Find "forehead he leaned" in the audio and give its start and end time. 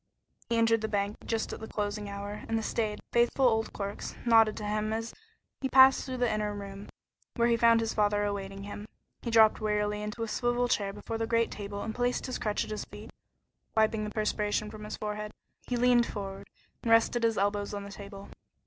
14.97-16.07